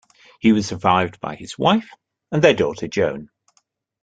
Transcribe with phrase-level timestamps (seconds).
[0.39, 1.91] He was survived by his wife
[2.31, 3.29] and their daughter Joan.